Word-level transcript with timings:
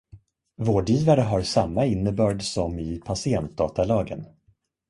Vårdgivare 0.55 1.21
har 1.21 1.41
samma 1.41 1.85
innebörd 1.85 2.41
som 2.43 2.79
i 2.79 3.01
patientdatalagen. 3.05 4.25